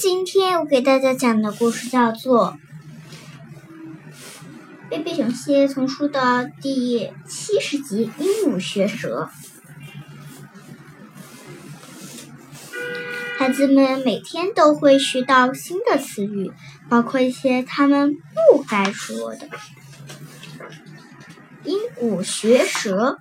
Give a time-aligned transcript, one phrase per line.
[0.00, 2.56] 今天我给大家讲的故事叫做
[4.90, 9.30] 《贝贝熊系列丛书》的第七十集《鹦鹉学舌》。
[13.38, 16.52] 孩子们每天都会学到新的词语，
[16.88, 18.16] 包括一些他们
[18.50, 19.48] 不该说的。
[21.64, 23.18] 鹦鹉学舌。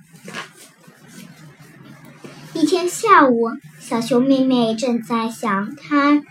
[2.61, 3.49] 一天下午，
[3.79, 6.21] 小熊妹妹正在想她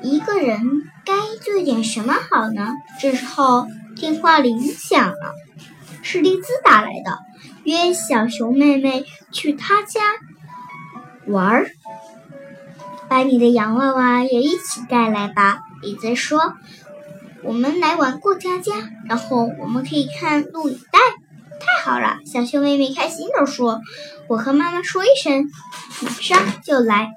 [0.00, 2.68] 一个人该做点什么好呢？
[3.00, 3.66] 这时候
[3.96, 5.34] 电话铃响了，
[6.04, 7.18] 是丽兹打来的，
[7.64, 10.00] 约小熊妹妹去她家
[11.26, 11.70] 玩儿，
[13.08, 15.62] 把你的洋娃娃也一起带来吧。
[15.82, 16.54] 丽兹说。
[17.42, 18.72] 我们来玩过家家，
[19.08, 20.98] 然后我们可以看录影带。
[21.60, 23.80] 太好了，小熊妹妹开心地说
[24.28, 25.50] ：“我和妈妈说一声，
[26.02, 27.10] 马上就来。”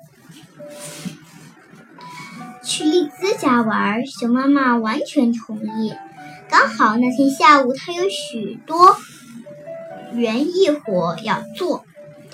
[2.64, 5.94] 去丽兹家玩，熊妈妈完全同意。
[6.50, 8.98] 刚好那天下午她有许多
[10.14, 11.84] 园艺活要做。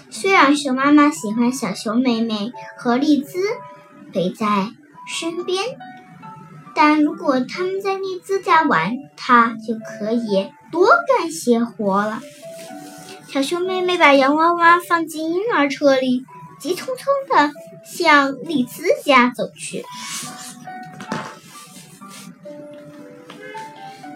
[0.09, 3.39] 虽然熊妈妈喜欢小熊妹妹和丽兹
[4.13, 4.69] 陪在
[5.07, 5.63] 身边。
[6.75, 12.21] 但如果他们在丽兹家玩，他就可以多干些活了。
[13.29, 16.25] 小熊妹妹把洋娃娃放进婴儿车里，
[16.59, 17.51] 急匆匆地
[17.85, 19.85] 向丽兹家走去。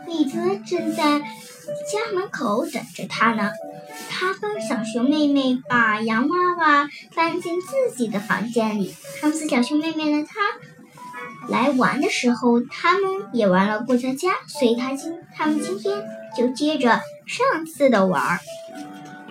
[0.08, 3.52] 丽兹正在家门口等着她呢。
[4.10, 8.94] 她帮小熊妹妹把洋娃娃搬进自己的房间里。
[9.22, 10.36] 上次小熊妹妹的，她。
[11.50, 16.04] 来玩的时候，他们也玩了过家家，所以他今他们今天
[16.38, 18.40] 就接着上次的玩儿。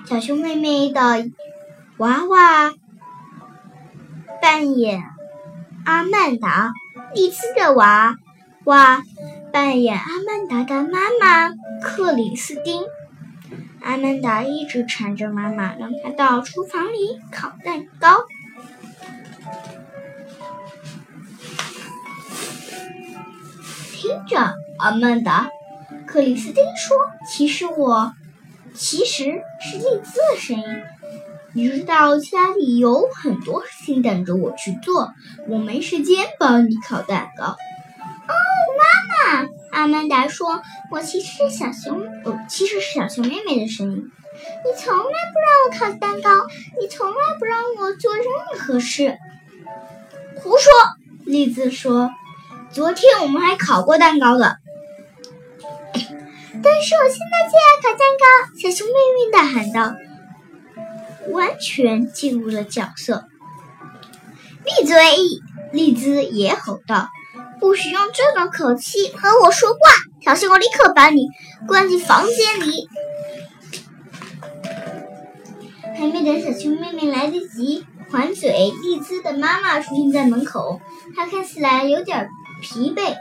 [0.06, 1.00] 小熊妹妹的
[1.98, 2.72] 娃娃
[4.40, 5.02] 扮演
[5.84, 6.72] 阿曼达，
[7.14, 8.16] 丽兹的娃
[8.64, 9.02] 娃
[9.52, 12.82] 扮演阿曼达的妈妈克里斯汀。
[13.80, 18.24] 阿曼达一直缠着妈妈，让她到厨房里烤蛋糕。
[24.08, 25.50] 听着，阿曼达，
[26.06, 26.96] 克里斯汀说
[27.30, 28.14] ：“其实我，
[28.74, 30.64] 其实是丽兹的声音。
[31.52, 35.12] 你知道家里有很多事情等着我去做，
[35.46, 37.44] 我没时间帮你烤蛋糕。”
[38.28, 38.32] 哦，
[38.78, 44.10] 妈妈，阿曼达说：“我其实是小熊，哦，其实是小熊妹妹的声音。
[44.64, 46.30] 你从来不让我烤蛋糕，
[46.80, 48.24] 你从来不让我做任
[48.58, 49.18] 何事。”
[50.40, 50.72] 胡说，
[51.26, 52.08] 丽兹说。
[52.70, 54.58] 昨天我们还烤过蛋糕的，
[55.92, 58.24] 但是我现在就要烤蛋糕！
[58.60, 59.96] 小熊妹妹大喊道，
[61.32, 63.24] 完全进入了角色。
[64.64, 64.94] 闭嘴！
[65.72, 67.08] 丽兹也吼道
[67.60, 69.78] ：“不许用这种口气和我说话！
[70.24, 71.26] 小心我立刻把你
[71.66, 72.88] 关进房间里！”
[75.98, 80.80] 还没等小熊妹妹来得及还嘴，丽兹的妈妈出现在门口，
[81.16, 82.28] 她看起来有点。
[82.60, 83.16] 疲惫，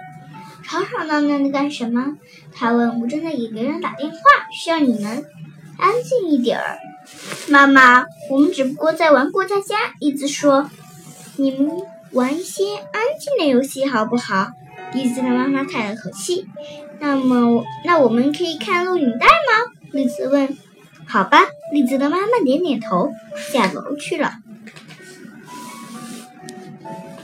[0.64, 2.18] 吵吵闹闹的干什么？
[2.54, 3.02] 他问。
[3.02, 4.18] 我正在给别人打电话，
[4.52, 5.26] 需要你们
[5.78, 6.78] 安静一点儿。
[7.50, 9.76] 妈妈，我们只不过在玩过家家。
[10.00, 10.70] 栗子说
[11.38, 11.72] ：“你们
[12.12, 14.50] 玩一些安静的游戏好不好？”
[14.94, 16.48] 栗子的妈妈叹了口气。
[17.00, 19.72] 那么，那我们可以看录影带吗？
[19.92, 20.58] 栗子问。
[21.06, 23.12] 好吧，栗子的妈妈点点头，
[23.52, 24.34] 下楼去了。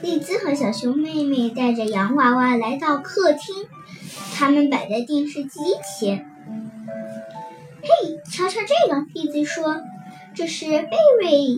[0.04, 3.56] 丽兹和小熊妹妹带着洋娃娃来到客厅，
[4.36, 5.62] 他们摆在电视机
[5.98, 6.30] 前。
[7.82, 9.06] 嘿，瞧瞧这个！
[9.14, 9.82] 丽兹说
[10.36, 10.90] ：“这是贝
[11.22, 11.58] 瑞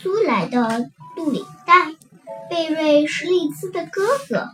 [0.00, 1.94] 租来的录影带。
[2.48, 4.48] 贝瑞是丽兹的哥哥，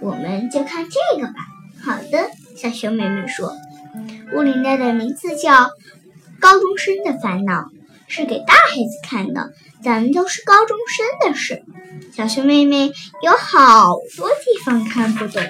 [0.00, 1.34] 我们就看这个吧。”
[1.80, 3.54] 好的，小熊妹妹说。
[4.32, 5.52] 录影带的名字叫
[6.40, 7.60] 《高中生的烦恼》，
[8.14, 11.62] 是给大孩子看的，讲的都是高中生的事。
[12.12, 12.92] 小熊妹妹
[13.22, 15.42] 有好多地方看不懂。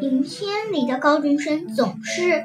[0.00, 2.42] 影片里的高中生总是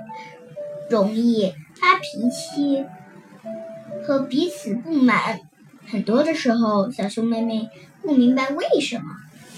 [0.90, 2.84] 容易发脾气
[4.04, 5.40] 和彼此不满，
[5.90, 7.70] 很多的时候，小熊妹妹
[8.02, 9.06] 不明白为什么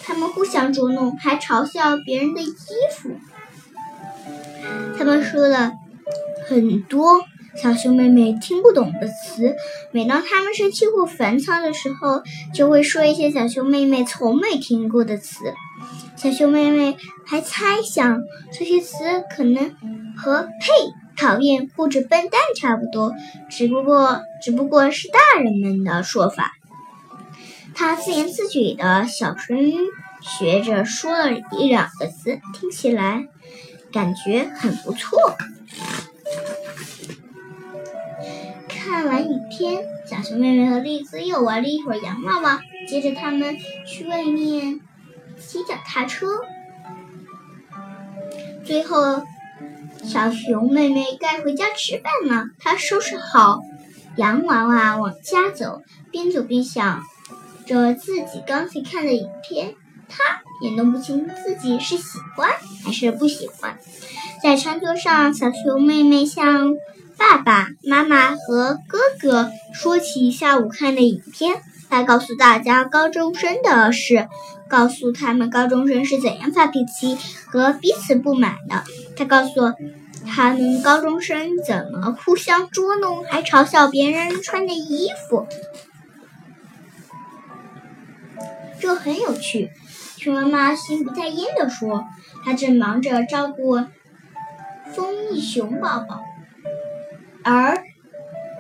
[0.04, 2.54] 他们互相捉弄，还嘲笑别人的衣
[2.96, 3.10] 服。
[4.96, 5.72] 他们说了
[6.48, 7.24] 很多。
[7.56, 9.56] 小熊妹妹听不懂的词，
[9.92, 12.24] 每当他们生气或烦躁的时候，
[12.54, 15.54] 就会说一些小熊妹妹从没听过的词。
[16.16, 19.75] 小熊妹妹还猜想这些词可能
[20.18, 20.72] 和“呸”
[21.18, 23.13] 讨厌或者笨蛋差不多，
[23.50, 26.54] 只不过只不过是大人们的说法。
[27.74, 29.57] 他自言自语的小声
[30.22, 33.28] 学着说了一两个字，听起来
[33.92, 35.18] 感觉很不错。
[38.90, 43.56] 看完影片，小熊妹妹和栗子又玩了一会儿洋娃娃，接着他们
[43.86, 44.80] 去外面
[45.38, 46.26] 骑脚踏车。
[48.66, 49.22] 最后，
[50.04, 52.48] 小熊妹妹该回家吃饭了。
[52.58, 53.60] 她收拾好
[54.18, 57.04] 洋娃娃往家走，边走边想
[57.68, 59.76] 着自己刚才看的影片。
[60.10, 62.50] 她也弄不清自己是喜欢
[62.84, 63.78] 还是不喜欢。
[64.42, 66.74] 在餐桌上，小熊妹妹向
[67.19, 71.62] 爸爸妈妈和哥哥说起下午看的影片。
[71.89, 74.30] 他告诉大家高中生的事，
[74.69, 77.18] 告诉他们高中生是怎样发脾气
[77.48, 78.83] 和彼此不满的。
[79.18, 79.74] 他告诉
[80.25, 85.48] 他们高中生怎么互相捉弄，还嘲笑别人穿的衣服，
[88.80, 89.71] 这很有趣。
[90.18, 92.06] 熊妈妈心不在焉地说
[92.45, 93.77] ：“她正忙着照顾
[94.94, 96.21] 蜂蜜熊宝宝，
[97.50, 97.84] 而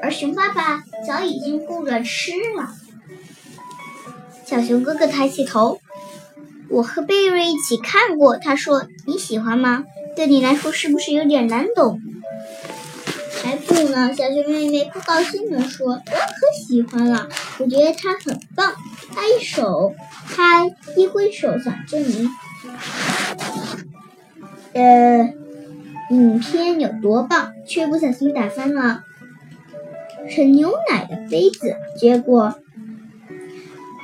[0.01, 2.73] 而熊爸爸早已经顾着吃了。”
[4.45, 5.79] 小熊哥哥抬起头，
[6.69, 8.37] 我和贝瑞一起看过。
[8.37, 9.83] 他说：“你喜欢吗？
[10.15, 12.01] 对你来说是不是有点难懂？”
[13.43, 18.73] 还不呢，小熊妹妹不高兴地说：“我可喜欢了，我觉得它很棒。”
[19.13, 19.93] 他一手，
[20.35, 20.65] 他
[20.95, 22.29] 一挥手想证明，
[24.73, 25.33] 呃，
[26.09, 29.03] 影片有多棒，却不小心打翻了
[30.27, 32.55] 盛牛奶的杯子，结果。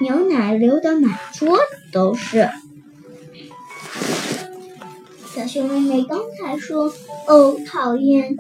[0.02, 2.50] 牛奶流的满桌子都是。
[5.34, 6.94] 小熊妹妹刚才说
[7.28, 8.36] ：“哦，讨厌。”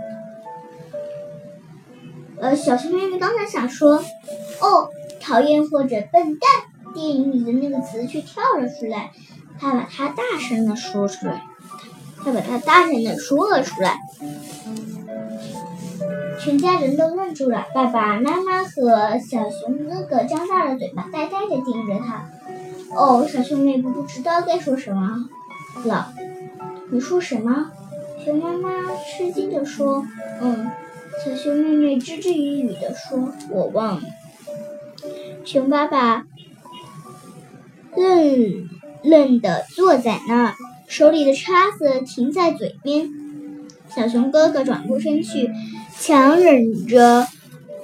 [2.39, 4.03] 呃，小熊妹妹刚才想说
[4.62, 4.89] ：“哦，
[5.21, 6.50] 讨厌或者笨蛋。”
[6.94, 9.12] 电影里的那个词却跳了出来，
[9.59, 11.44] 她把它大声的说出来，
[12.25, 14.00] 他把它大声的说了出来。
[16.39, 22.30] 全家人都愣住了，爸爸妈妈和小熊哥哥张大了嘴巴，呆呆的盯着他。
[22.95, 25.30] 哦，小熊妹妹不知道该说什么
[25.86, 26.12] 了。
[26.92, 27.72] 你说什么？
[28.24, 28.69] 熊妈妈
[29.06, 30.04] 吃惊的说。
[30.42, 30.72] 嗯。
[31.24, 34.04] 小熊妹妹支支吾吾的说：“我忘了。”
[35.45, 36.25] 熊爸爸
[37.95, 38.68] 愣
[39.01, 40.56] 愣的坐在那儿，
[40.88, 43.10] 手里的叉子停在嘴边。
[43.96, 45.52] 小熊哥哥转过身去。
[45.98, 47.26] 强忍着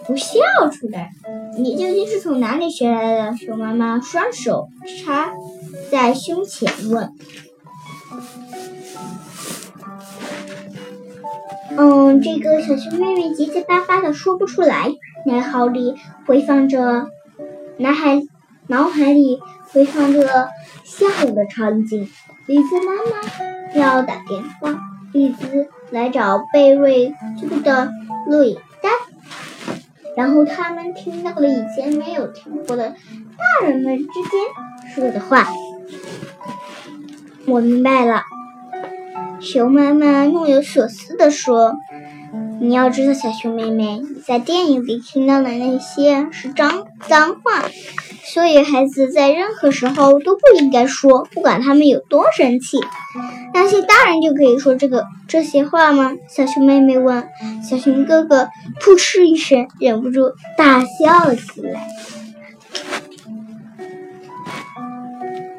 [0.05, 0.35] 不笑
[0.69, 1.11] 出来。
[1.57, 3.37] 你究竟是从哪里学来的？
[3.37, 5.31] 熊妈妈双手插
[5.89, 7.13] 在胸前问。
[11.77, 14.91] 嗯，这个小熊妹妹结结巴巴的说不出来。
[15.25, 15.95] 脑海里
[16.27, 17.07] 回放着，
[17.77, 18.21] 脑海
[18.67, 19.39] 脑海里
[19.73, 20.49] 回放着
[20.83, 22.09] 下午的场景。
[22.45, 24.79] 李子妈妈要打电话，
[25.13, 27.89] 李子来找贝瑞租的。
[28.27, 28.89] 录影带，
[30.15, 35.47] 然后他们听到了以前没有听过的大人们之间说的话。
[37.47, 38.21] 我明白了，
[39.39, 41.73] 熊妈妈若有所思地说
[42.63, 47.63] ：“你要知道，小熊妹妹，你在电影里听到的那些是脏脏话。”
[48.23, 52.77] 所以，孩子在任何时候都不应该说，不管他们有多生气。
[53.51, 56.13] 那些大人就可以说这个这些话吗？
[56.29, 57.27] 小熊妹妹问。
[57.67, 58.47] 小熊哥哥
[58.79, 61.87] 扑哧一声，忍不住大笑了起来。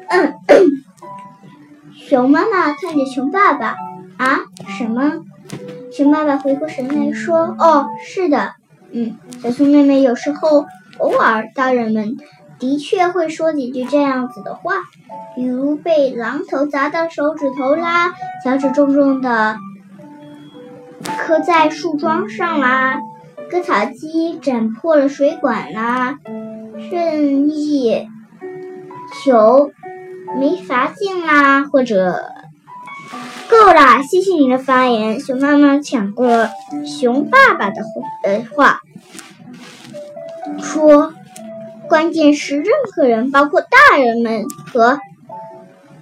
[2.07, 3.75] 熊妈妈看着熊爸爸，
[4.17, 4.39] 啊，
[4.77, 5.25] 什么？
[5.95, 8.53] 熊爸爸回过神来说：“哦，是的，
[8.91, 10.65] 嗯，小熊妹妹有时候
[10.97, 12.17] 偶尔，大人们。”
[12.59, 14.75] 的确会说几句这样子的话，
[15.35, 18.13] 比如被榔头砸到手指头啦，
[18.45, 19.57] 脚趾重重的
[21.19, 23.01] 磕在树桩上啦，
[23.51, 26.19] 割草机整破了水管啦，
[26.89, 28.07] 任意
[29.25, 29.71] 球
[30.39, 32.23] 没罚进啦，或者
[33.53, 35.19] 够啦，谢谢你的发言。
[35.19, 36.49] 熊妈妈抢过
[36.85, 37.83] 熊爸爸的
[38.55, 38.81] 话，
[40.59, 41.13] 说。
[41.89, 44.99] 关键是，任何人，包括大人们和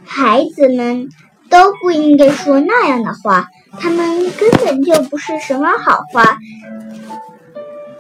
[0.06, 1.10] 孩子们，
[1.50, 3.48] 都不应该说那样的话。
[3.78, 6.38] 他们根本就不是什么好话。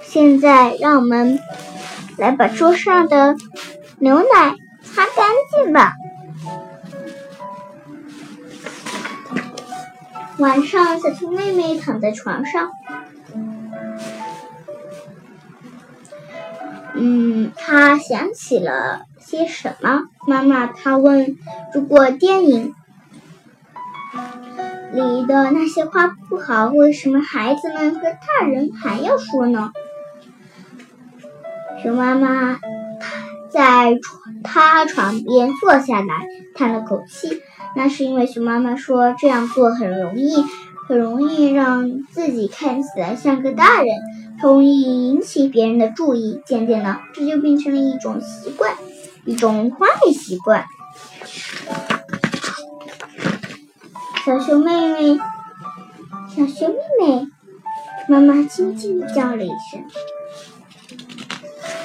[0.03, 1.39] 现在，让我们
[2.17, 3.35] 来把桌上的
[3.99, 5.93] 牛奶擦干净吧。
[10.41, 12.71] 晚上，小熊妹妹躺在床上，
[16.95, 20.05] 嗯，她想起了些什么。
[20.27, 21.37] 妈妈，她问
[21.75, 22.73] ：“如果电影
[24.93, 29.71] 里的那些话不好，为什么孩子们和大人还要说呢？”
[31.83, 32.59] 熊妈妈
[33.51, 37.41] 在床她床边坐下来，叹了口气。
[37.75, 40.43] 那是因为熊妈妈说这样做很容易，
[40.87, 43.87] 很容易让自己看起来像个大人，
[44.41, 46.41] 容易引起别人的注意。
[46.45, 48.73] 渐渐的，这就变成了一种习惯，
[49.25, 50.65] 一种坏习惯。
[54.25, 55.19] 小熊妹妹，
[56.35, 57.27] 小熊妹妹，
[58.07, 59.81] 妈妈轻轻地叫了一声：“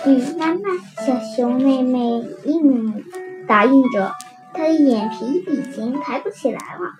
[0.07, 0.61] 嗯，妈妈。”
[1.05, 3.05] 小熊妹妹应
[3.47, 4.13] 答应着。
[4.53, 6.95] 她的眼皮已经抬不起来了，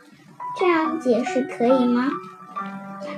[0.61, 2.11] 这样解释可以吗？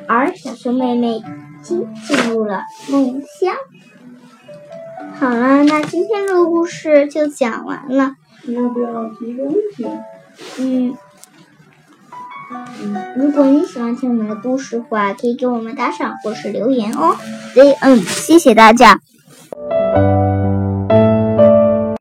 [0.07, 1.25] 而小熊妹妹已
[1.63, 3.55] 经进入了梦乡。
[5.19, 8.15] 好了，那今天的故事就讲完了。
[8.45, 9.85] 你要不要提个问题？
[10.59, 10.97] 嗯，
[13.17, 17.17] 如果你喜欢听我们的故事的话，可以给我们打赏或是留言哦。
[17.57, 19.01] End，谢谢大家。
[19.71, 20.28] thank you